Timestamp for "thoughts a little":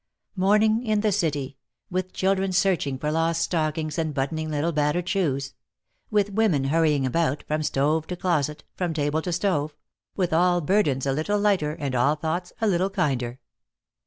12.15-12.89